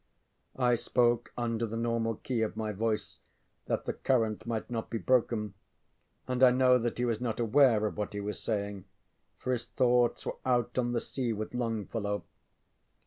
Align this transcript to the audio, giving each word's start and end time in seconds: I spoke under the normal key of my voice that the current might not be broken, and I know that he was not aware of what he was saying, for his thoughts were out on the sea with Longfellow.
I 0.57 0.73
spoke 0.73 1.31
under 1.37 1.67
the 1.67 1.77
normal 1.77 2.15
key 2.15 2.41
of 2.41 2.57
my 2.57 2.71
voice 2.71 3.19
that 3.67 3.85
the 3.85 3.93
current 3.93 4.47
might 4.47 4.67
not 4.67 4.89
be 4.89 4.97
broken, 4.97 5.53
and 6.27 6.41
I 6.41 6.49
know 6.49 6.79
that 6.79 6.97
he 6.97 7.05
was 7.05 7.21
not 7.21 7.39
aware 7.39 7.85
of 7.85 7.97
what 7.97 8.13
he 8.13 8.19
was 8.19 8.39
saying, 8.39 8.85
for 9.37 9.51
his 9.51 9.65
thoughts 9.65 10.25
were 10.25 10.37
out 10.43 10.75
on 10.79 10.93
the 10.93 11.01
sea 11.01 11.33
with 11.33 11.53
Longfellow. 11.53 12.23